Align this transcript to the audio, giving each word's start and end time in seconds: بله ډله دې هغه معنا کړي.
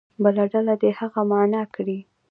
بله 0.23 0.43
ډله 0.51 0.73
دې 0.81 0.89
هغه 0.99 1.21
معنا 1.31 1.61
کړي. 1.75 1.99